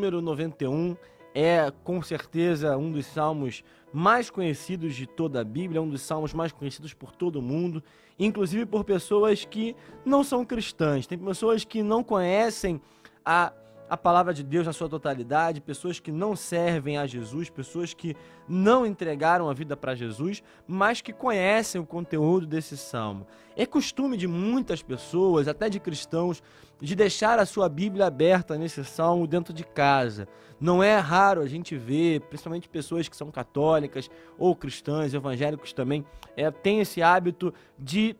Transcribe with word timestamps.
número 0.00 0.22
91 0.22 0.96
é 1.34 1.70
com 1.84 2.00
certeza 2.00 2.74
um 2.74 2.90
dos 2.90 3.04
salmos 3.04 3.62
mais 3.92 4.30
conhecidos 4.30 4.94
de 4.94 5.06
toda 5.06 5.42
a 5.42 5.44
Bíblia, 5.44 5.82
um 5.82 5.90
dos 5.90 6.00
salmos 6.00 6.32
mais 6.32 6.52
conhecidos 6.52 6.94
por 6.94 7.12
todo 7.12 7.42
mundo, 7.42 7.84
inclusive 8.18 8.64
por 8.64 8.82
pessoas 8.82 9.44
que 9.44 9.76
não 10.02 10.24
são 10.24 10.42
cristãs. 10.42 11.06
Tem 11.06 11.18
pessoas 11.18 11.64
que 11.64 11.82
não 11.82 12.02
conhecem 12.02 12.80
a 13.22 13.52
a 13.90 13.96
palavra 13.96 14.32
de 14.32 14.44
Deus 14.44 14.66
na 14.66 14.72
sua 14.72 14.88
totalidade, 14.88 15.60
pessoas 15.60 15.98
que 15.98 16.12
não 16.12 16.36
servem 16.36 16.96
a 16.96 17.08
Jesus, 17.08 17.50
pessoas 17.50 17.92
que 17.92 18.14
não 18.48 18.86
entregaram 18.86 19.50
a 19.50 19.52
vida 19.52 19.76
para 19.76 19.96
Jesus, 19.96 20.44
mas 20.64 21.00
que 21.00 21.12
conhecem 21.12 21.80
o 21.80 21.84
conteúdo 21.84 22.46
desse 22.46 22.76
salmo. 22.76 23.26
É 23.56 23.66
costume 23.66 24.16
de 24.16 24.28
muitas 24.28 24.80
pessoas, 24.80 25.48
até 25.48 25.68
de 25.68 25.80
cristãos, 25.80 26.40
de 26.80 26.94
deixar 26.94 27.40
a 27.40 27.44
sua 27.44 27.68
Bíblia 27.68 28.06
aberta 28.06 28.56
nesse 28.56 28.84
salmo 28.84 29.26
dentro 29.26 29.52
de 29.52 29.64
casa. 29.64 30.28
Não 30.60 30.80
é 30.80 30.96
raro 30.96 31.40
a 31.40 31.48
gente 31.48 31.76
ver, 31.76 32.20
principalmente 32.20 32.68
pessoas 32.68 33.08
que 33.08 33.16
são 33.16 33.28
católicas 33.28 34.08
ou 34.38 34.54
cristãs, 34.54 35.14
evangélicos 35.14 35.72
também, 35.72 36.06
é, 36.36 36.48
tem 36.48 36.78
esse 36.78 37.02
hábito 37.02 37.52
de 37.76 38.14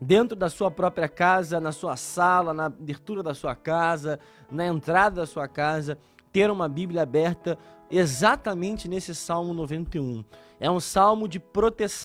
dentro 0.00 0.36
da 0.36 0.48
sua 0.48 0.70
própria 0.70 1.08
casa, 1.08 1.60
na 1.60 1.72
sua 1.72 1.96
sala, 1.96 2.54
na 2.54 2.66
abertura 2.66 3.22
da 3.22 3.34
sua 3.34 3.54
casa, 3.54 4.18
na 4.50 4.66
entrada 4.66 5.22
da 5.22 5.26
sua 5.26 5.48
casa, 5.48 5.98
ter 6.32 6.50
uma 6.50 6.68
Bíblia 6.68 7.02
aberta 7.02 7.58
exatamente 7.90 8.88
nesse 8.88 9.14
Salmo 9.14 9.54
91. 9.54 10.24
É 10.60 10.70
um 10.70 10.80
salmo 10.80 11.28
de 11.28 11.38
proteção, 11.38 12.04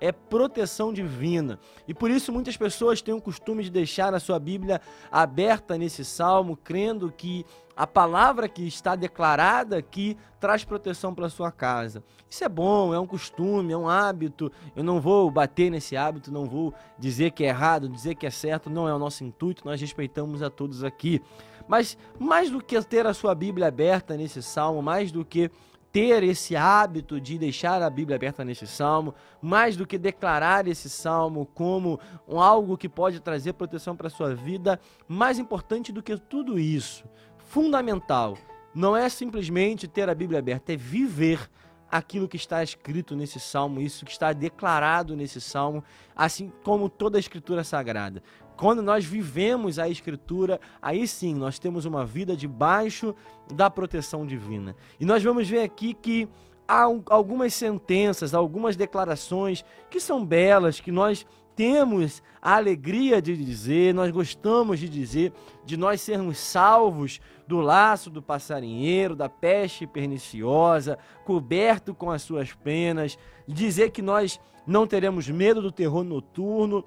é 0.00 0.12
proteção 0.12 0.92
divina. 0.92 1.58
E 1.88 1.94
por 1.94 2.10
isso 2.10 2.32
muitas 2.32 2.56
pessoas 2.56 3.00
têm 3.00 3.14
o 3.14 3.20
costume 3.20 3.64
de 3.64 3.70
deixar 3.70 4.12
a 4.14 4.20
sua 4.20 4.38
Bíblia 4.38 4.80
aberta 5.10 5.78
nesse 5.78 6.04
salmo, 6.04 6.56
crendo 6.56 7.10
que 7.10 7.44
a 7.74 7.86
palavra 7.86 8.48
que 8.48 8.66
está 8.66 8.96
declarada 8.96 9.76
aqui 9.76 10.16
traz 10.40 10.64
proteção 10.64 11.14
para 11.14 11.28
sua 11.28 11.50
casa. 11.50 12.02
Isso 12.28 12.44
é 12.44 12.48
bom, 12.48 12.92
é 12.94 12.98
um 12.98 13.06
costume, 13.06 13.72
é 13.72 13.76
um 13.76 13.88
hábito. 13.88 14.50
Eu 14.74 14.82
não 14.82 15.00
vou 15.00 15.30
bater 15.30 15.70
nesse 15.70 15.96
hábito, 15.96 16.32
não 16.32 16.46
vou 16.46 16.72
dizer 16.98 17.32
que 17.32 17.44
é 17.44 17.48
errado, 17.48 17.88
dizer 17.88 18.14
que 18.14 18.26
é 18.26 18.30
certo, 18.30 18.70
não 18.70 18.88
é 18.88 18.94
o 18.94 18.98
nosso 18.98 19.24
intuito, 19.24 19.62
nós 19.64 19.80
respeitamos 19.80 20.42
a 20.42 20.50
todos 20.50 20.84
aqui. 20.84 21.20
Mas 21.68 21.98
mais 22.18 22.50
do 22.50 22.62
que 22.62 22.80
ter 22.82 23.06
a 23.06 23.12
sua 23.12 23.34
Bíblia 23.34 23.66
aberta 23.66 24.16
nesse 24.16 24.42
salmo, 24.42 24.80
mais 24.80 25.10
do 25.10 25.15
que 25.24 25.50
ter 25.92 26.22
esse 26.22 26.54
hábito 26.54 27.18
de 27.18 27.38
deixar 27.38 27.80
a 27.80 27.88
Bíblia 27.88 28.16
aberta 28.16 28.44
nesse 28.44 28.66
salmo, 28.66 29.14
mais 29.40 29.76
do 29.76 29.86
que 29.86 29.96
declarar 29.96 30.68
esse 30.68 30.90
salmo 30.90 31.46
como 31.54 31.98
algo 32.28 32.76
que 32.76 32.88
pode 32.88 33.18
trazer 33.20 33.54
proteção 33.54 33.96
para 33.96 34.08
a 34.08 34.10
sua 34.10 34.34
vida, 34.34 34.78
mais 35.08 35.38
importante 35.38 35.92
do 35.92 36.02
que 36.02 36.18
tudo 36.18 36.58
isso, 36.58 37.04
fundamental, 37.38 38.36
não 38.74 38.94
é 38.94 39.08
simplesmente 39.08 39.88
ter 39.88 40.10
a 40.10 40.14
Bíblia 40.14 40.40
aberta, 40.40 40.74
é 40.74 40.76
viver 40.76 41.48
aquilo 41.90 42.28
que 42.28 42.36
está 42.36 42.62
escrito 42.62 43.16
nesse 43.16 43.40
salmo, 43.40 43.80
isso 43.80 44.04
que 44.04 44.10
está 44.10 44.32
declarado 44.32 45.16
nesse 45.16 45.40
salmo, 45.40 45.82
assim 46.14 46.52
como 46.62 46.88
toda 46.88 47.16
a 47.16 47.20
escritura 47.20 47.64
sagrada. 47.64 48.22
Quando 48.56 48.82
nós 48.82 49.04
vivemos 49.04 49.78
a 49.78 49.88
Escritura, 49.88 50.60
aí 50.80 51.06
sim 51.06 51.34
nós 51.34 51.58
temos 51.58 51.84
uma 51.84 52.04
vida 52.06 52.36
debaixo 52.36 53.14
da 53.52 53.68
proteção 53.68 54.26
divina. 54.26 54.74
E 54.98 55.04
nós 55.04 55.22
vamos 55.22 55.48
ver 55.48 55.60
aqui 55.60 55.92
que 55.92 56.28
há 56.66 56.84
algumas 57.06 57.54
sentenças, 57.54 58.34
algumas 58.34 58.76
declarações 58.76 59.64
que 59.90 60.00
são 60.00 60.24
belas, 60.24 60.80
que 60.80 60.90
nós 60.90 61.26
temos 61.54 62.22
a 62.40 62.56
alegria 62.56 63.20
de 63.20 63.34
dizer, 63.36 63.94
nós 63.94 64.10
gostamos 64.10 64.78
de 64.78 64.88
dizer, 64.88 65.32
de 65.64 65.76
nós 65.76 66.02
sermos 66.02 66.38
salvos 66.38 67.18
do 67.46 67.60
laço 67.60 68.10
do 68.10 68.20
passarinheiro, 68.20 69.16
da 69.16 69.28
peste 69.28 69.86
perniciosa, 69.86 70.98
coberto 71.24 71.94
com 71.94 72.10
as 72.10 72.22
suas 72.22 72.52
penas, 72.52 73.18
dizer 73.48 73.90
que 73.90 74.02
nós 74.02 74.38
não 74.66 74.86
teremos 74.86 75.28
medo 75.28 75.62
do 75.62 75.72
terror 75.72 76.04
noturno, 76.04 76.84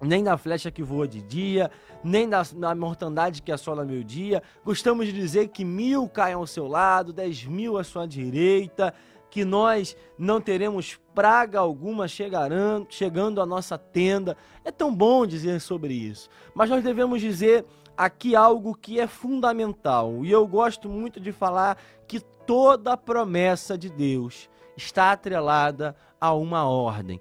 nem 0.00 0.22
da 0.22 0.36
flecha 0.36 0.70
que 0.70 0.82
voa 0.82 1.08
de 1.08 1.20
dia, 1.22 1.70
nem 2.02 2.28
da, 2.28 2.42
da 2.42 2.74
mortandade 2.74 3.42
que 3.42 3.52
assola 3.52 3.84
meu 3.84 4.02
dia. 4.02 4.42
Gostamos 4.64 5.06
de 5.06 5.12
dizer 5.12 5.48
que 5.48 5.64
mil 5.64 6.08
caem 6.08 6.34
ao 6.34 6.46
seu 6.46 6.66
lado, 6.66 7.12
dez 7.12 7.44
mil 7.44 7.76
à 7.78 7.84
sua 7.84 8.06
direita, 8.06 8.94
que 9.30 9.44
nós 9.44 9.96
não 10.18 10.40
teremos 10.40 10.98
praga 11.14 11.58
alguma 11.58 12.08
chegarão, 12.08 12.86
chegando 12.88 13.42
à 13.42 13.46
nossa 13.46 13.76
tenda. 13.76 14.36
É 14.64 14.70
tão 14.70 14.94
bom 14.94 15.26
dizer 15.26 15.60
sobre 15.60 15.92
isso, 15.92 16.28
mas 16.54 16.70
nós 16.70 16.82
devemos 16.82 17.20
dizer 17.20 17.64
aqui 17.96 18.36
algo 18.36 18.74
que 18.74 19.00
é 19.00 19.06
fundamental, 19.06 20.24
e 20.24 20.30
eu 20.30 20.46
gosto 20.46 20.88
muito 20.88 21.18
de 21.18 21.32
falar 21.32 21.76
que 22.06 22.20
toda 22.46 22.96
promessa 22.96 23.76
de 23.76 23.90
Deus 23.90 24.48
está 24.76 25.10
atrelada 25.10 25.96
a 26.20 26.32
uma 26.32 26.66
ordem. 26.66 27.20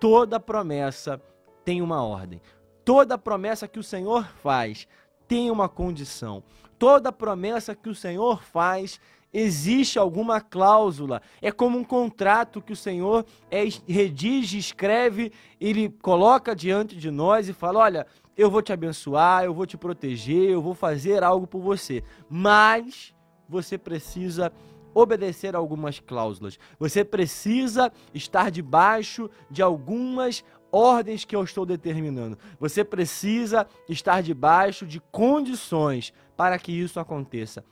Toda 0.00 0.40
promessa 0.40 1.20
tem 1.66 1.82
uma 1.82 2.00
ordem. 2.00 2.40
Toda 2.84 3.18
promessa 3.18 3.66
que 3.66 3.80
o 3.80 3.82
Senhor 3.82 4.24
faz 4.40 4.86
tem 5.26 5.50
uma 5.50 5.68
condição. 5.68 6.44
Toda 6.78 7.10
promessa 7.10 7.74
que 7.74 7.88
o 7.88 7.94
Senhor 7.94 8.40
faz 8.40 9.00
existe 9.32 9.98
alguma 9.98 10.40
cláusula. 10.40 11.20
É 11.42 11.50
como 11.50 11.76
um 11.76 11.82
contrato 11.82 12.62
que 12.62 12.72
o 12.72 12.76
Senhor 12.76 13.26
é, 13.50 13.64
redige, 13.88 14.58
escreve, 14.58 15.32
ele 15.60 15.88
coloca 16.00 16.54
diante 16.54 16.96
de 16.96 17.10
nós 17.10 17.48
e 17.48 17.52
fala: 17.52 17.80
Olha, 17.80 18.06
eu 18.36 18.48
vou 18.48 18.62
te 18.62 18.72
abençoar, 18.72 19.42
eu 19.42 19.52
vou 19.52 19.66
te 19.66 19.76
proteger, 19.76 20.48
eu 20.48 20.62
vou 20.62 20.74
fazer 20.74 21.24
algo 21.24 21.48
por 21.48 21.60
você. 21.60 22.04
Mas 22.30 23.12
você 23.48 23.76
precisa 23.76 24.52
obedecer 24.96 25.54
a 25.54 25.58
algumas 25.58 26.00
cláusulas. 26.00 26.58
Você 26.78 27.04
precisa 27.04 27.92
estar 28.14 28.50
debaixo 28.50 29.28
de 29.50 29.60
algumas 29.60 30.42
ordens 30.76 31.24
que 31.24 31.34
eu 31.34 31.42
estou 31.42 31.64
determinando. 31.64 32.38
Você 32.60 32.84
precisa 32.84 33.66
estar 33.88 34.22
debaixo 34.22 34.86
de 34.86 35.00
condições 35.10 36.12
para 36.36 36.58
que 36.58 36.70
isso 36.70 37.00
aconteça. 37.00 37.64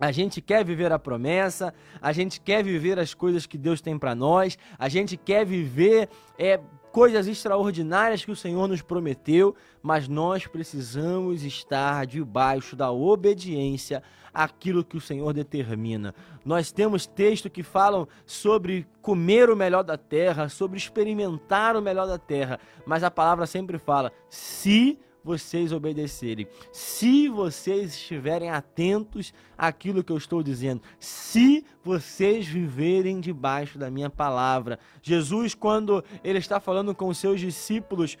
A 0.00 0.12
gente 0.12 0.40
quer 0.40 0.64
viver 0.64 0.92
a 0.92 0.98
promessa, 0.98 1.74
a 2.00 2.12
gente 2.12 2.40
quer 2.40 2.62
viver 2.62 2.98
as 2.98 3.14
coisas 3.14 3.46
que 3.46 3.58
Deus 3.58 3.80
tem 3.80 3.98
para 3.98 4.14
nós, 4.14 4.56
a 4.78 4.88
gente 4.88 5.16
quer 5.16 5.44
viver 5.44 6.08
é, 6.38 6.60
coisas 6.98 7.28
extraordinárias 7.28 8.24
que 8.24 8.32
o 8.32 8.34
Senhor 8.34 8.66
nos 8.66 8.82
prometeu, 8.82 9.54
mas 9.80 10.08
nós 10.08 10.48
precisamos 10.48 11.44
estar 11.44 12.04
debaixo 12.04 12.74
da 12.74 12.90
obediência 12.90 14.02
àquilo 14.34 14.82
que 14.84 14.96
o 14.96 15.00
Senhor 15.00 15.32
determina. 15.32 16.12
Nós 16.44 16.72
temos 16.72 17.06
textos 17.06 17.52
que 17.52 17.62
falam 17.62 18.08
sobre 18.26 18.84
comer 19.00 19.48
o 19.48 19.54
melhor 19.54 19.84
da 19.84 19.96
terra, 19.96 20.48
sobre 20.48 20.76
experimentar 20.76 21.76
o 21.76 21.80
melhor 21.80 22.08
da 22.08 22.18
terra, 22.18 22.58
mas 22.84 23.04
a 23.04 23.12
palavra 23.12 23.46
sempre 23.46 23.78
fala: 23.78 24.10
se 24.28 24.98
vocês 25.28 25.72
obedecerem, 25.72 26.48
se 26.72 27.28
vocês 27.28 27.92
estiverem 27.92 28.48
atentos 28.48 29.34
àquilo 29.58 30.02
que 30.02 30.10
eu 30.10 30.16
estou 30.16 30.42
dizendo, 30.42 30.80
se 30.98 31.66
vocês 31.84 32.46
viverem 32.46 33.20
debaixo 33.20 33.78
da 33.78 33.90
minha 33.90 34.08
palavra. 34.08 34.78
Jesus, 35.02 35.54
quando 35.54 36.02
ele 36.24 36.38
está 36.38 36.58
falando 36.58 36.94
com 36.94 37.08
os 37.08 37.18
seus 37.18 37.40
discípulos, 37.40 38.16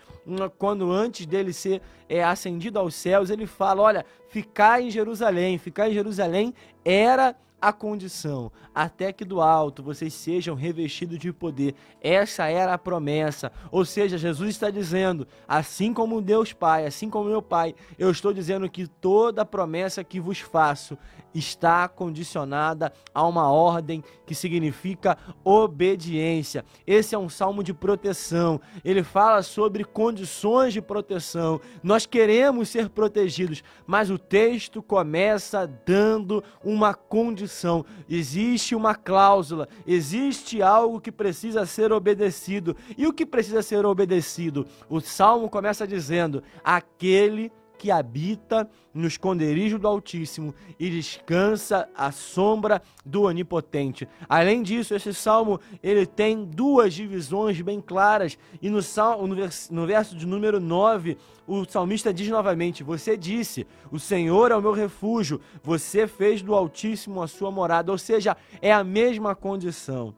quando 0.58 0.92
antes 0.92 1.24
dele 1.24 1.54
ser 1.54 1.80
é, 2.10 2.22
ascendido 2.22 2.78
aos 2.78 2.94
céus, 2.94 3.30
ele 3.30 3.46
fala: 3.46 3.80
Olha, 3.80 4.06
ficar 4.28 4.82
em 4.82 4.90
Jerusalém, 4.90 5.56
ficar 5.56 5.88
em 5.88 5.94
Jerusalém 5.94 6.52
era 6.84 7.34
a 7.60 7.72
condição, 7.72 8.52
até 8.74 9.12
que 9.12 9.24
do 9.24 9.40
alto 9.40 9.82
vocês 9.82 10.14
sejam 10.14 10.54
revestidos 10.54 11.18
de 11.18 11.32
poder. 11.32 11.74
Essa 12.00 12.46
era 12.46 12.72
a 12.72 12.78
promessa. 12.78 13.50
Ou 13.70 13.84
seja, 13.84 14.16
Jesus 14.16 14.50
está 14.50 14.70
dizendo, 14.70 15.26
assim 15.46 15.92
como 15.92 16.22
Deus 16.22 16.52
Pai, 16.52 16.86
assim 16.86 17.10
como 17.10 17.28
meu 17.28 17.42
Pai, 17.42 17.74
eu 17.98 18.10
estou 18.10 18.32
dizendo 18.32 18.68
que 18.70 18.86
toda 18.86 19.44
promessa 19.44 20.04
que 20.04 20.20
vos 20.20 20.38
faço 20.38 20.96
está 21.34 21.88
condicionada 21.88 22.92
a 23.14 23.26
uma 23.26 23.50
ordem 23.50 24.02
que 24.26 24.34
significa 24.34 25.16
obediência. 25.44 26.64
Esse 26.86 27.14
é 27.14 27.18
um 27.18 27.28
salmo 27.28 27.62
de 27.62 27.72
proteção. 27.72 28.60
Ele 28.84 29.02
fala 29.02 29.42
sobre 29.42 29.84
condições 29.84 30.72
de 30.72 30.80
proteção. 30.80 31.60
Nós 31.82 32.06
queremos 32.06 32.68
ser 32.68 32.88
protegidos, 32.88 33.62
mas 33.86 34.10
o 34.10 34.18
texto 34.18 34.82
começa 34.82 35.66
dando 35.66 36.42
uma 36.64 36.94
condição 36.94 37.84
existe 38.08 38.74
uma 38.74 38.94
cláusula, 38.94 39.68
existe 39.86 40.62
algo 40.62 41.00
que 41.00 41.12
precisa 41.12 41.66
ser 41.66 41.92
obedecido. 41.92 42.76
E 42.96 43.06
o 43.06 43.12
que 43.12 43.26
precisa 43.26 43.62
ser 43.62 43.84
obedecido? 43.84 44.66
O 44.88 45.00
salmo 45.00 45.48
começa 45.48 45.86
dizendo: 45.86 46.42
aquele 46.64 47.52
que 47.78 47.90
habita 47.90 48.68
no 48.92 49.06
esconderijo 49.06 49.78
do 49.78 49.86
Altíssimo 49.86 50.52
e 50.78 50.90
descansa 50.90 51.88
à 51.94 52.10
sombra 52.10 52.82
do 53.06 53.22
Onipotente. 53.22 54.08
Além 54.28 54.62
disso, 54.62 54.94
esse 54.94 55.14
salmo 55.14 55.60
ele 55.82 56.04
tem 56.04 56.44
duas 56.44 56.92
divisões 56.92 57.60
bem 57.60 57.80
claras 57.80 58.36
e 58.60 58.68
no, 58.68 58.82
salmo, 58.82 59.26
no 59.70 59.86
verso 59.86 60.16
de 60.16 60.26
número 60.26 60.58
9, 60.58 61.16
o 61.46 61.64
salmista 61.64 62.12
diz 62.12 62.28
novamente: 62.28 62.82
Você 62.82 63.16
disse, 63.16 63.66
o 63.90 63.98
Senhor 63.98 64.50
é 64.50 64.56
o 64.56 64.62
meu 64.62 64.72
refúgio, 64.72 65.40
você 65.62 66.06
fez 66.06 66.42
do 66.42 66.54
Altíssimo 66.54 67.22
a 67.22 67.28
sua 67.28 67.50
morada. 67.50 67.92
Ou 67.92 67.98
seja, 67.98 68.36
é 68.60 68.72
a 68.72 68.82
mesma 68.82 69.34
condição. 69.34 70.14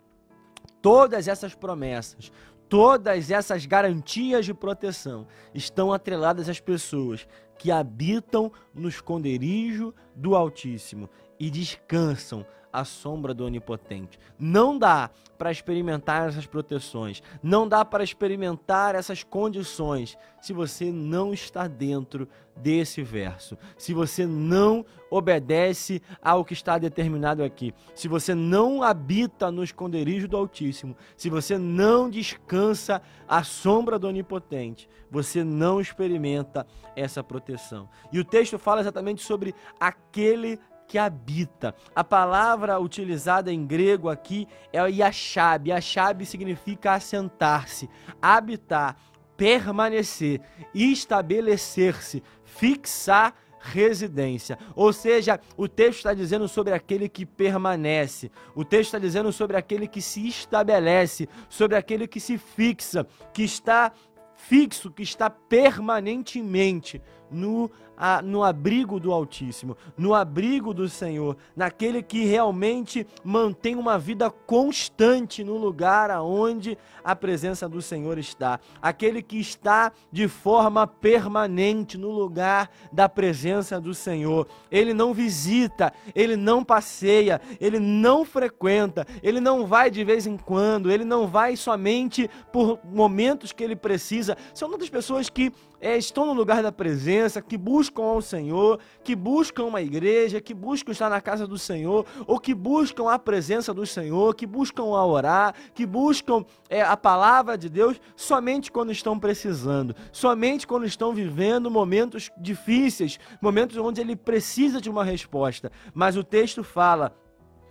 Todas 0.83 1.29
essas 1.29 1.55
promessas, 1.55 2.33
todas 2.71 3.31
essas 3.31 3.67
garantias 3.67 4.47
de 4.47 4.55
proteção 4.55 5.27
estão 5.53 5.93
atreladas 5.93 6.49
às 6.49 6.61
pessoas 6.61 7.29
que 7.61 7.71
habitam 7.71 8.51
no 8.75 8.89
esconderijo 8.89 9.95
do 10.17 10.35
Altíssimo 10.35 11.11
e 11.39 11.51
descansam 11.51 12.47
à 12.73 12.85
sombra 12.85 13.35
do 13.35 13.45
Onipotente. 13.45 14.19
Não 14.39 14.79
dá 14.79 15.11
para 15.39 15.51
experimentar 15.51 16.29
essas 16.29 16.47
proteções, 16.47 17.23
não 17.43 17.67
dá 17.67 17.85
para 17.85 18.05
experimentar 18.05 18.95
essas 18.95 19.23
condições 19.23 20.17
se 20.41 20.53
você 20.53 20.93
não 20.93 21.33
está 21.33 21.67
dentro 21.67 22.29
desse 22.57 23.03
verso, 23.03 23.57
se 23.79 23.95
você 23.95 24.27
não 24.27 24.85
obedece 25.11 26.03
ao 26.23 26.45
que 26.45 26.53
está 26.53 26.79
determinado 26.79 27.43
aqui, 27.43 27.75
se 27.95 28.07
você 28.07 28.35
não 28.35 28.83
habita 28.83 29.51
no 29.51 29.65
esconderijo 29.65 30.29
do 30.29 30.37
Altíssimo, 30.37 30.97
se 31.17 31.31
você 31.31 31.57
não 31.57 32.11
descansa 32.11 33.01
à 33.27 33.43
sombra 33.43 33.99
do 33.99 34.09
Onipotente, 34.09 34.89
você 35.11 35.43
não 35.43 35.81
experimenta 35.81 36.67
essa 36.95 37.25
proteção. 37.25 37.89
E 38.13 38.19
o 38.19 38.25
texto 38.25 38.59
fala 38.59 38.81
exatamente 38.81 39.23
sobre 39.23 39.55
aquele 39.79 40.59
que 40.91 40.99
habita. 40.99 41.73
A 41.95 42.03
palavra 42.03 42.81
utilizada 42.81 43.53
em 43.53 43.65
grego 43.65 44.09
aqui 44.09 44.49
é 44.73 44.81
yashab. 44.91 45.71
Yashab 45.71 46.27
significa 46.27 46.95
assentar-se, 46.95 47.89
habitar, 48.21 48.97
permanecer, 49.37 50.41
estabelecer-se, 50.75 52.25
fixar 52.45 53.37
residência. 53.61 54.59
Ou 54.75 54.93
seja, 54.93 55.39
o 55.57 55.69
texto 55.69 55.99
está 55.99 56.13
dizendo 56.13 56.49
sobre 56.49 56.75
aquele 56.75 57.09
que 57.09 57.25
permanece, 57.25 58.29
o 58.53 58.65
texto 58.65 58.89
está 58.89 58.99
dizendo 58.99 59.31
sobre 59.31 59.57
aquele 59.57 59.87
que 59.87 60.03
se 60.03 60.27
estabelece, 60.27 61.29
sobre 61.49 61.77
aquele 61.77 62.09
que 62.09 62.19
se 62.19 62.37
fixa, 62.37 63.07
que 63.33 63.45
está 63.45 63.93
fixo, 64.35 64.91
que 64.91 65.05
está 65.05 65.31
permanentemente 65.31 67.01
no, 67.31 67.71
a, 67.97 68.23
no 68.23 68.43
abrigo 68.43 68.99
do 68.99 69.13
Altíssimo, 69.13 69.77
no 69.97 70.15
abrigo 70.15 70.73
do 70.73 70.89
Senhor, 70.89 71.37
naquele 71.55 72.03
que 72.03 72.25
realmente 72.25 73.07
mantém 73.23 73.77
uma 73.77 73.99
vida 73.99 74.31
constante 74.31 75.45
no 75.45 75.57
lugar 75.57 76.11
aonde 76.11 76.79
a 77.05 77.15
presença 77.15 77.69
do 77.69 77.83
Senhor 77.83 78.19
está, 78.19 78.59
aquele 78.81 79.23
que 79.23 79.39
está 79.39 79.93
de 80.11 80.29
forma 80.29 80.87
permanente 80.87 81.99
no 81.99 82.11
lugar 82.11 82.71
da 82.93 83.09
presença 83.09 83.81
do 83.81 83.95
Senhor. 83.95 84.47
Ele 84.71 84.95
não 84.95 85.13
visita, 85.13 85.93
ele 86.15 86.37
não 86.37 86.65
passeia, 86.65 87.41
ele 87.61 87.79
não 87.79 88.25
frequenta, 88.25 89.07
ele 89.23 89.41
não 89.41 89.67
vai 89.67 89.91
de 89.91 90.03
vez 90.05 90.27
em 90.27 90.37
quando, 90.37 90.91
ele 90.91 91.05
não 91.05 91.27
vai 91.27 91.57
somente 91.57 92.31
por 92.53 92.79
momentos 92.85 93.53
que 93.53 93.63
ele 93.63 93.77
precisa. 93.77 94.37
São 94.55 94.69
muitas 94.69 94.89
pessoas 94.89 95.29
que 95.29 95.53
é, 95.81 95.97
estão 95.97 96.27
no 96.27 96.33
lugar 96.33 96.63
da 96.63 96.71
presença, 96.71 97.41
que 97.41 97.57
buscam 97.57 98.03
ao 98.03 98.21
Senhor, 98.21 98.79
que 99.03 99.17
buscam 99.17 99.65
uma 99.65 99.81
igreja, 99.81 100.41
que 100.41 100.53
buscam 100.53 100.93
estar 100.93 101.09
na 101.09 101.21
casa 101.21 101.47
do 101.47 101.59
Senhor, 101.59 102.05
ou 102.27 102.39
que 102.39 102.55
buscam 102.55 103.11
a 103.11 103.19
presença 103.19 103.73
do 103.73 103.87
Senhor, 103.87 104.35
que 104.35 104.47
buscam 104.47 104.83
a 104.83 105.07
orar, 105.07 105.55
que 105.75 105.87
buscam 105.87 106.45
é, 106.69 106.83
a 106.83 106.97
palavra 106.97 107.57
de 107.57 107.69
Deus 107.69 108.01
somente 108.15 108.71
quando 108.71 108.93
estão 108.93 109.19
precisando, 109.19 109.95
somente 110.13 110.67
quando 110.67 110.85
estão 110.85 111.15
vivendo 111.15 111.71
momentos 111.71 112.31
difíceis, 112.39 113.19
momentos 113.41 113.77
onde 113.77 114.01
ele 114.01 114.17
precisa 114.17 114.81
de 114.81 114.91
uma 114.91 115.05
resposta. 115.05 115.73
Mas 115.95 116.17
o 116.17 116.25
texto 116.25 116.63
fala 116.63 117.15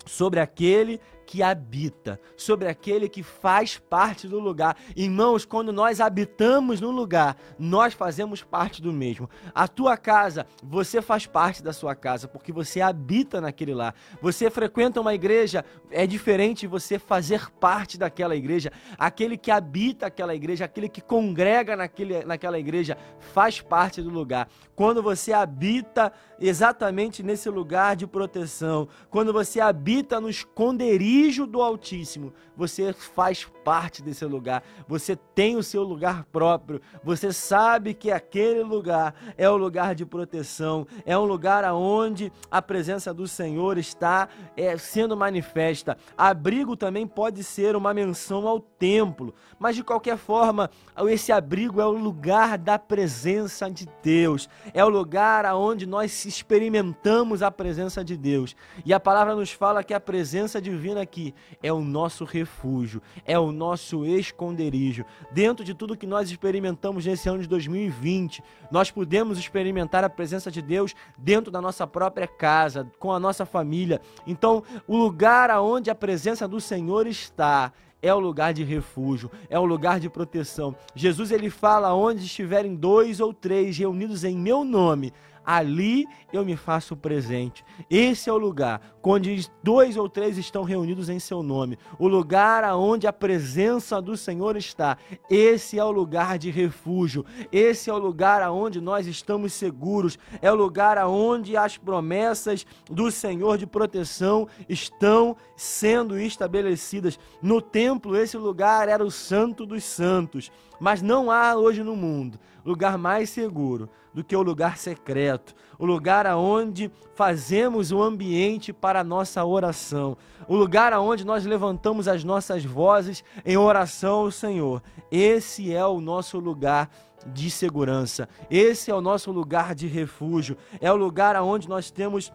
sobre 0.06 0.40
aquele 0.40 1.00
que 1.30 1.44
habita, 1.44 2.20
sobre 2.36 2.68
aquele 2.68 3.08
que 3.08 3.22
faz 3.22 3.78
parte 3.78 4.28
do 4.28 4.40
lugar. 4.40 4.76
Irmãos, 4.96 5.46
quando 5.46 5.72
nós 5.72 6.02
habitamos 6.02 6.82
no 6.82 6.90
lugar, 6.90 7.38
nós 7.60 7.94
fazemos 7.94 8.42
parte 8.42 8.82
do 8.82 8.92
mesmo. 8.92 9.30
A 9.54 9.68
tua 9.68 9.96
casa, 9.96 10.48
você 10.64 11.04
faz 11.04 11.28
parte 11.28 11.62
da 11.62 11.72
sua 11.72 11.94
casa, 11.94 12.28
porque 12.28 12.52
você 12.52 12.82
habita 12.82 13.40
naquele 13.40 13.76
lá. 13.76 13.94
Você 14.20 14.50
frequenta 14.50 15.00
uma 15.00 15.14
igreja, 15.14 15.64
é 15.92 16.08
diferente 16.08 16.66
você 16.66 16.98
fazer 16.98 17.48
parte 17.60 17.96
daquela 17.96 18.36
igreja. 18.36 18.72
Aquele 18.98 19.38
que 19.38 19.52
habita 19.52 20.08
aquela 20.08 20.34
igreja, 20.34 20.66
aquele 20.66 20.90
que 20.90 21.00
congrega 21.00 21.76
naquele, 21.76 22.26
naquela 22.26 22.58
igreja, 22.58 22.98
faz 23.20 23.62
parte 23.62 24.02
do 24.02 24.10
lugar. 24.10 24.50
Quando 24.76 25.04
você 25.04 25.32
habita 25.32 26.12
exatamente 26.40 27.22
nesse 27.22 27.52
lugar 27.52 27.96
de 27.96 28.08
proteção, 28.08 28.88
quando 29.12 29.32
você 29.32 29.60
habita 29.60 30.20
no 30.20 30.28
esconderijo, 30.28 31.19
esconderijo 31.20 31.46
do 31.46 31.62
Altíssimo, 31.62 32.34
você 32.56 32.94
faz 32.94 33.46
parte 33.64 34.02
desse 34.02 34.26
lugar, 34.26 34.64
você 34.88 35.16
tem 35.16 35.56
o 35.56 35.64
seu 35.64 35.84
lugar 35.84 36.24
próprio, 36.26 36.82
você 37.04 37.32
sabe 37.32 37.94
que 37.94 38.12
aquele 38.12 38.64
lugar 38.64 39.14
é 39.38 39.50
o 39.50 39.58
lugar 39.58 39.96
de 39.96 40.06
proteção, 40.06 40.88
é 41.06 41.18
um 41.18 41.26
lugar 41.26 41.64
aonde 41.64 42.32
a 42.50 42.62
presença 42.62 43.14
do 43.14 43.28
Senhor 43.28 43.78
está 43.78 44.28
é, 44.56 44.78
sendo 44.78 45.16
manifesta. 45.16 45.98
Abrigo 46.18 46.76
também 46.76 47.06
pode 47.06 47.44
ser 47.44 47.76
uma 47.76 47.94
menção 47.94 48.48
ao 48.48 48.60
templo, 48.60 49.34
mas 49.58 49.76
de 49.76 49.84
qualquer 49.84 50.18
forma, 50.18 50.70
esse 51.08 51.32
abrigo 51.32 51.82
é 51.82 51.86
o 51.86 51.92
lugar 51.92 52.58
da 52.58 52.80
presença 52.80 53.70
de 53.70 53.88
Deus, 54.02 54.50
é 54.74 54.84
o 54.84 54.90
lugar 54.90 55.46
aonde 55.46 55.86
nós 55.86 56.26
experimentamos 56.26 57.42
a 57.42 57.52
presença 57.52 58.04
de 58.04 58.18
Deus. 58.18 58.56
E 58.86 58.94
a 58.94 59.00
palavra 59.00 59.36
nos 59.36 59.52
fala 59.52 59.84
que 59.84 59.94
a 59.94 60.00
presença 60.00 60.62
divina 60.62 61.06
aqui 61.10 61.34
é 61.64 61.74
o 61.74 61.82
nosso 61.82 62.24
refúgio, 62.24 63.02
é 63.26 63.38
o 63.38 63.52
nosso 63.52 64.06
esconderijo. 64.06 65.04
Dentro 65.32 65.66
de 65.66 65.74
tudo 65.74 65.98
que 65.98 66.06
nós 66.06 66.30
experimentamos 66.30 67.06
nesse 67.06 67.28
ano 67.28 67.42
de 67.42 67.48
2020, 67.48 68.44
nós 68.72 68.92
podemos 68.92 69.40
experimentar 69.40 70.04
a 70.04 70.10
presença 70.10 70.52
de 70.52 70.62
Deus 70.62 70.94
dentro 71.18 71.52
da 71.52 71.60
nossa 71.60 71.88
própria 71.88 72.28
casa, 72.28 72.90
com 73.00 73.12
a 73.12 73.20
nossa 73.20 73.44
família. 73.46 74.00
Então, 74.28 74.64
o 74.88 74.96
lugar 74.96 75.50
aonde 75.50 75.90
a 75.90 75.96
presença 75.96 76.48
do 76.48 76.62
Senhor 76.62 77.08
está 77.08 77.74
é 78.02 78.14
o 78.14 78.20
lugar 78.20 78.54
de 78.54 78.64
refúgio, 78.64 79.30
é 79.50 79.60
o 79.60 79.66
lugar 79.66 80.00
de 80.00 80.10
proteção. 80.10 80.76
Jesus 80.96 81.32
ele 81.32 81.50
fala 81.50 81.94
onde 81.94 82.24
estiverem 82.24 82.76
dois 82.76 83.20
ou 83.20 83.34
três 83.34 83.78
reunidos 83.78 84.24
em 84.24 84.38
meu 84.38 84.64
nome, 84.64 85.12
ali 85.50 86.06
eu 86.32 86.46
me 86.46 86.56
faço 86.56 86.96
presente. 86.96 87.66
Esse 87.90 88.30
é 88.30 88.34
o 88.34 88.38
lugar 88.38 88.82
onde 89.02 89.50
dois 89.64 89.98
ou 89.98 90.08
três 90.08 90.38
estão 90.38 90.62
reunidos 90.64 91.10
em 91.10 91.18
seu 91.18 91.42
nome, 91.42 91.80
o 91.98 92.08
lugar 92.08 92.64
aonde 92.64 93.08
a 93.08 93.14
presença 93.14 94.00
do 94.00 94.16
Senhor 94.16 94.56
está. 94.56 94.96
Esse 95.28 95.80
é 95.80 95.84
o 95.84 95.90
lugar 95.90 96.38
de 96.38 96.52
refúgio, 96.52 97.26
esse 97.52 97.90
é 97.90 97.94
o 97.94 97.98
lugar 97.98 98.44
aonde 98.44 98.80
nós 98.80 99.08
estamos 99.08 99.54
seguros, 99.54 100.20
é 100.40 100.52
o 100.52 100.56
lugar 100.56 101.00
aonde 101.00 101.58
as 101.58 101.76
promessas 101.78 102.64
do 102.88 103.10
Senhor 103.10 103.58
de 103.58 103.66
proteção 103.66 104.48
estão 104.68 105.36
sendo 105.56 106.20
estabelecidas. 106.20 107.18
No 107.42 107.60
templo, 107.60 108.16
esse 108.16 108.38
lugar 108.38 108.88
era 108.88 109.04
o 109.04 109.10
santo 109.10 109.66
dos 109.66 109.84
santos, 109.84 110.52
mas 110.80 111.02
não 111.02 111.30
há 111.30 111.56
hoje 111.56 111.84
no 111.84 111.96
mundo 111.96 112.40
lugar 112.66 112.98
mais 112.98 113.30
seguro 113.30 113.90
do 114.14 114.24
que 114.24 114.36
o 114.36 114.42
lugar 114.42 114.78
secreto, 114.78 115.56
o 115.78 115.86
lugar 115.86 116.26
aonde 116.26 116.92
fazemos 117.16 117.92
o 117.92 118.02
ambiente 118.02 118.74
para 118.74 119.00
a 119.00 119.04
nossa 119.04 119.44
oração, 119.46 120.18
o 120.48 120.56
lugar 120.56 120.94
aonde 120.94 121.26
nós 121.26 121.46
levantamos 121.46 122.08
as 122.08 122.24
nossas 122.24 122.64
vozes 122.64 123.24
em 123.46 123.58
oração 123.58 124.22
ao 124.22 124.32
Senhor. 124.32 124.82
Esse 125.12 125.74
é 125.74 125.86
o 125.86 126.02
nosso 126.02 126.40
lugar 126.40 126.90
de 127.28 127.50
segurança. 127.52 128.28
Esse 128.50 128.90
é 128.90 128.96
o 128.96 129.02
nosso 129.02 129.32
lugar 129.32 129.76
de 129.76 129.88
refúgio. 129.88 130.58
É 130.80 130.92
o 130.92 130.96
lugar 130.96 131.36
aonde 131.36 131.68
nós 131.68 131.92
temos 131.92 132.32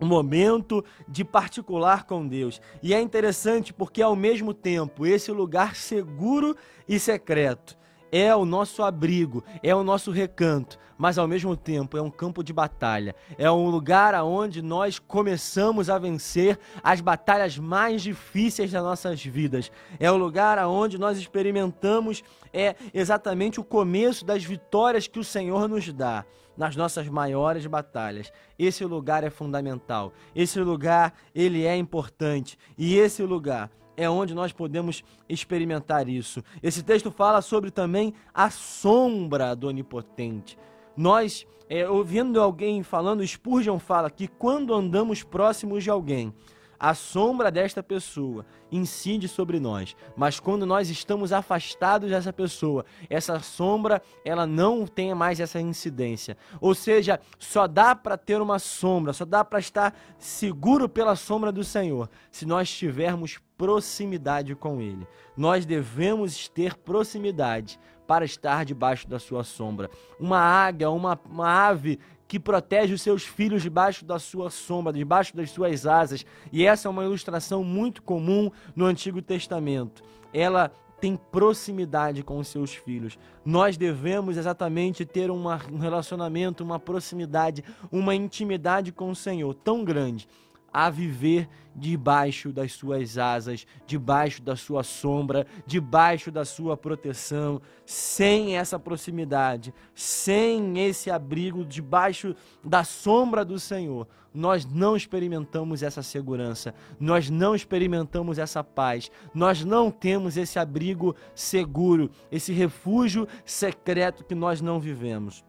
um 0.00 0.06
momento 0.06 0.84
de 1.08 1.24
particular 1.24 2.04
com 2.04 2.26
Deus. 2.26 2.60
E 2.82 2.92
é 2.94 3.00
interessante 3.00 3.72
porque 3.72 4.02
ao 4.02 4.16
mesmo 4.16 4.52
tempo 4.52 5.06
esse 5.06 5.30
lugar 5.30 5.76
seguro 5.76 6.56
e 6.88 6.98
secreto 6.98 7.76
é 8.14 8.32
o 8.36 8.44
nosso 8.44 8.80
abrigo, 8.80 9.42
é 9.60 9.74
o 9.74 9.82
nosso 9.82 10.12
recanto, 10.12 10.78
mas 10.96 11.18
ao 11.18 11.26
mesmo 11.26 11.56
tempo 11.56 11.98
é 11.98 12.00
um 12.00 12.12
campo 12.12 12.44
de 12.44 12.52
batalha. 12.52 13.12
É 13.36 13.50
um 13.50 13.68
lugar 13.68 14.14
aonde 14.14 14.62
nós 14.62 15.00
começamos 15.00 15.90
a 15.90 15.98
vencer 15.98 16.56
as 16.80 17.00
batalhas 17.00 17.58
mais 17.58 18.02
difíceis 18.02 18.70
das 18.70 18.84
nossas 18.84 19.20
vidas. 19.24 19.68
É 19.98 20.08
o 20.12 20.16
lugar 20.16 20.60
aonde 20.60 20.96
nós 20.96 21.18
experimentamos 21.18 22.22
é 22.52 22.76
exatamente 22.94 23.58
o 23.58 23.64
começo 23.64 24.24
das 24.24 24.44
vitórias 24.44 25.08
que 25.08 25.18
o 25.18 25.24
Senhor 25.24 25.68
nos 25.68 25.92
dá 25.92 26.24
nas 26.56 26.76
nossas 26.76 27.08
maiores 27.08 27.66
batalhas. 27.66 28.32
Esse 28.56 28.84
lugar 28.84 29.24
é 29.24 29.30
fundamental. 29.30 30.12
Esse 30.36 30.60
lugar, 30.60 31.14
ele 31.34 31.64
é 31.64 31.76
importante. 31.76 32.56
E 32.78 32.96
esse 32.96 33.24
lugar 33.24 33.72
é 33.96 34.08
onde 34.08 34.34
nós 34.34 34.52
podemos 34.52 35.02
experimentar 35.28 36.08
isso. 36.08 36.42
Esse 36.62 36.82
texto 36.82 37.10
fala 37.10 37.40
sobre 37.40 37.70
também 37.70 38.14
a 38.32 38.50
sombra 38.50 39.54
do 39.54 39.68
onipotente. 39.68 40.58
Nós, 40.96 41.46
é, 41.68 41.88
ouvindo 41.88 42.40
alguém 42.40 42.82
falando, 42.82 43.26
Spurgeon 43.26 43.78
fala 43.78 44.10
que 44.10 44.28
quando 44.28 44.74
andamos 44.74 45.22
próximos 45.22 45.82
de 45.82 45.90
alguém, 45.90 46.32
a 46.78 46.94
sombra 46.94 47.50
desta 47.50 47.82
pessoa 47.82 48.44
incide 48.70 49.28
sobre 49.28 49.60
nós, 49.60 49.96
mas 50.16 50.40
quando 50.40 50.66
nós 50.66 50.90
estamos 50.90 51.32
afastados 51.32 52.10
dessa 52.10 52.32
pessoa, 52.32 52.84
essa 53.08 53.38
sombra 53.40 54.02
ela 54.24 54.46
não 54.46 54.86
tem 54.86 55.14
mais 55.14 55.38
essa 55.40 55.60
incidência. 55.60 56.36
Ou 56.60 56.74
seja, 56.74 57.20
só 57.38 57.66
dá 57.66 57.94
para 57.94 58.16
ter 58.16 58.40
uma 58.40 58.58
sombra, 58.58 59.12
só 59.12 59.24
dá 59.24 59.44
para 59.44 59.58
estar 59.58 59.94
seguro 60.18 60.88
pela 60.88 61.14
sombra 61.14 61.52
do 61.52 61.62
Senhor 61.62 62.08
se 62.30 62.44
nós 62.44 62.70
tivermos 62.70 63.38
proximidade 63.56 64.54
com 64.54 64.80
Ele. 64.80 65.06
Nós 65.36 65.64
devemos 65.64 66.48
ter 66.48 66.76
proximidade 66.76 67.78
para 68.06 68.24
estar 68.24 68.64
debaixo 68.64 69.08
da 69.08 69.18
sua 69.18 69.44
sombra. 69.44 69.90
Uma 70.18 70.38
águia, 70.38 70.90
uma, 70.90 71.18
uma 71.24 71.48
ave 71.48 71.98
que 72.26 72.40
protege 72.40 72.94
os 72.94 73.02
seus 73.02 73.24
filhos 73.24 73.62
debaixo 73.62 74.04
da 74.04 74.18
sua 74.18 74.50
sombra, 74.50 74.92
debaixo 74.92 75.36
das 75.36 75.50
suas 75.50 75.86
asas. 75.86 76.24
E 76.52 76.66
essa 76.66 76.88
é 76.88 76.90
uma 76.90 77.04
ilustração 77.04 77.62
muito 77.62 78.02
comum 78.02 78.50
no 78.74 78.86
Antigo 78.86 79.20
Testamento. 79.20 80.02
Ela 80.32 80.70
tem 81.00 81.16
proximidade 81.16 82.22
com 82.22 82.38
os 82.38 82.48
seus 82.48 82.74
filhos. 82.74 83.18
Nós 83.44 83.76
devemos 83.76 84.36
exatamente 84.36 85.04
ter 85.04 85.30
uma, 85.30 85.60
um 85.70 85.78
relacionamento, 85.78 86.64
uma 86.64 86.78
proximidade, 86.78 87.62
uma 87.92 88.14
intimidade 88.14 88.90
com 88.90 89.10
o 89.10 89.14
Senhor 89.14 89.52
tão 89.54 89.84
grande 89.84 90.26
a 90.74 90.90
viver 90.90 91.48
debaixo 91.74 92.52
das 92.52 92.72
suas 92.72 93.16
asas, 93.16 93.64
debaixo 93.86 94.42
da 94.42 94.56
sua 94.56 94.82
sombra, 94.82 95.46
debaixo 95.64 96.32
da 96.32 96.44
sua 96.44 96.76
proteção, 96.76 97.62
sem 97.86 98.56
essa 98.56 98.78
proximidade, 98.78 99.72
sem 99.94 100.80
esse 100.84 101.10
abrigo, 101.10 101.64
debaixo 101.64 102.34
da 102.62 102.82
sombra 102.82 103.44
do 103.44 103.58
Senhor. 103.58 104.08
Nós 104.32 104.64
não 104.64 104.96
experimentamos 104.96 105.80
essa 105.82 106.02
segurança, 106.02 106.74
nós 106.98 107.30
não 107.30 107.54
experimentamos 107.54 108.36
essa 108.36 108.64
paz, 108.64 109.10
nós 109.32 109.64
não 109.64 109.92
temos 109.92 110.36
esse 110.36 110.58
abrigo 110.58 111.14
seguro, 111.36 112.10
esse 112.32 112.52
refúgio 112.52 113.28
secreto 113.44 114.24
que 114.24 114.34
nós 114.34 114.60
não 114.60 114.80
vivemos. 114.80 115.44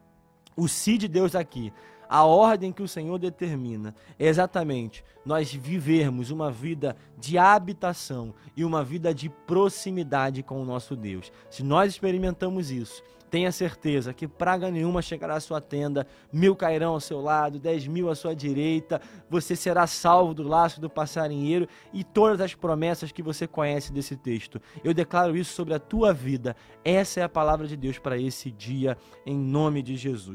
O 0.56 0.68
si 0.68 0.98
de 0.98 1.08
Deus 1.08 1.36
aqui 1.36 1.74
a 2.10 2.24
ordem 2.24 2.72
que 2.72 2.84
o 2.84 2.88
Senhor 2.88 3.18
determina 3.18 3.96
é 4.18 4.28
exatamente 4.28 5.04
nós 5.26 5.52
vivermos 5.52 6.30
uma 6.30 6.52
vida 6.52 6.96
de 7.18 7.38
habitação 7.38 8.34
e 8.56 8.64
uma 8.64 8.84
vida 8.84 9.14
de 9.14 9.30
proximidade 9.30 10.44
com 10.44 10.62
o 10.62 10.66
nosso 10.66 10.96
Deus. 10.96 11.32
Se 11.50 11.64
nós 11.64 11.94
experimentamos 11.94 12.70
isso, 12.72 13.02
tenha 13.36 13.52
certeza 13.52 14.14
que 14.14 14.30
praga 14.30 14.72
nenhuma 14.72 15.02
chegará 15.02 15.36
à 15.36 15.40
sua 15.40 15.60
tenda, 15.60 16.08
mil 16.32 16.56
cairão 16.56 16.94
ao 16.94 17.02
seu 17.02 17.20
lado, 17.20 17.60
dez 17.60 17.86
mil 17.86 18.10
à 18.10 18.16
sua 18.16 18.34
direita, 18.34 19.02
você 19.30 19.58
será 19.58 19.86
salvo 19.88 20.34
do 20.34 20.44
laço 20.44 20.80
do 20.80 20.90
passarinheiro 20.90 21.68
e 21.92 22.02
todas 22.02 22.40
as 22.40 22.54
promessas 22.54 23.12
que 23.12 23.22
você 23.22 23.46
conhece 23.46 23.92
desse 23.92 24.16
texto. 24.16 24.62
Eu 24.84 24.94
declaro 24.94 25.36
isso 25.36 25.54
sobre 25.54 25.74
a 25.74 25.80
tua 25.80 26.14
vida. 26.14 26.56
Essa 26.82 27.20
é 27.20 27.24
a 27.24 27.30
palavra 27.30 27.68
de 27.68 27.76
Deus 27.76 27.98
para 27.98 28.18
esse 28.18 28.50
dia, 28.52 28.98
em 29.26 29.36
nome 29.38 29.82
de 29.82 29.98
Jesus. 29.98 30.34